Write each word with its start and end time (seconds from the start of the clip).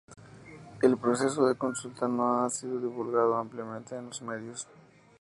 El 0.81 0.97
proceso 0.97 1.45
de 1.45 1.59
consulta 1.59 2.07
no 2.07 2.43
ha 2.43 2.49
sido 2.49 2.79
divulgado 2.79 3.35
ampliamente 3.37 3.95
en 3.95 4.07
los 4.07 4.19
medios. 4.23 4.67